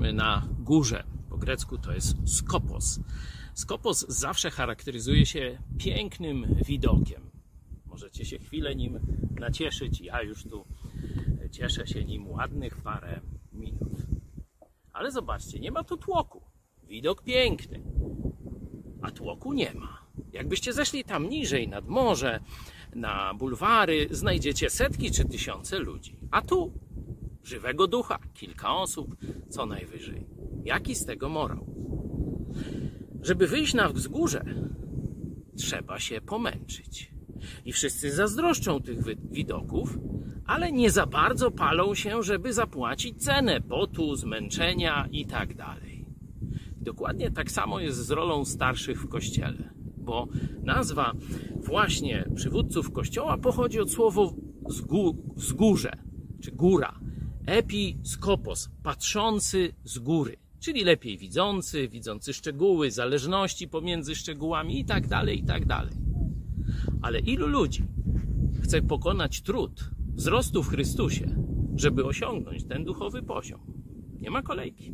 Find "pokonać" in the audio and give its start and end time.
68.82-69.42